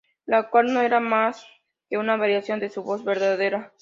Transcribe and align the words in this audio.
La 0.25 0.49
cual 0.49 0.73
no 0.73 0.81
era 0.81 0.99
más 0.99 1.45
que 1.87 1.99
una 1.99 2.17
variación 2.17 2.59
de 2.59 2.71
su 2.71 2.81
voz 2.81 3.03
verdadera. 3.03 3.69